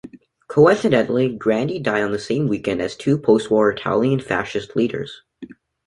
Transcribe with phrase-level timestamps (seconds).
[0.47, 5.21] Coincidentally, Grandi died on the same weekend as two postwar Italian Fascist leaders.